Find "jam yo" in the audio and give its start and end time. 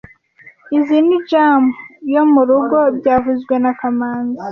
1.29-2.23